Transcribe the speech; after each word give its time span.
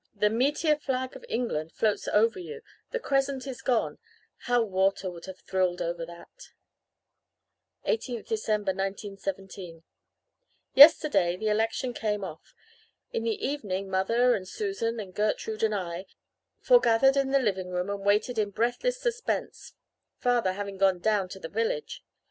The 0.15 0.31
'meteor 0.31 0.77
flag 0.77 1.15
of 1.15 1.23
England!' 1.29 1.73
floats 1.73 2.07
over 2.07 2.39
you 2.39 2.63
the 2.89 2.99
Crescent 2.99 3.45
is 3.45 3.61
gone. 3.61 3.99
How 4.45 4.63
Walter 4.63 5.11
would 5.11 5.25
have 5.25 5.37
thrilled 5.41 5.79
over 5.79 6.07
that!" 6.07 6.49
18th 7.85 8.25
December 8.29 8.71
1917 8.73 9.83
"Yesterday 10.73 11.37
the 11.37 11.49
election 11.49 11.93
came 11.93 12.23
off. 12.23 12.55
In 13.13 13.21
the 13.21 13.47
evening 13.47 13.91
mother 13.91 14.33
and 14.33 14.47
Susan 14.47 14.99
and 14.99 15.13
Gertrude 15.13 15.61
and 15.61 15.75
I 15.75 16.07
forgathered 16.59 17.15
in 17.15 17.29
the 17.29 17.37
living 17.37 17.69
room 17.69 17.91
and 17.91 17.99
waited 18.03 18.39
in 18.39 18.49
breathless 18.49 18.99
suspense, 18.99 19.73
father 20.17 20.53
having 20.53 20.79
gone 20.79 20.97
down 20.97 21.29
to 21.29 21.39
the 21.39 21.47
village. 21.47 22.03